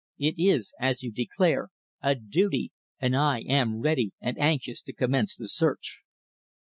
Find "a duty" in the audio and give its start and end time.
2.01-2.71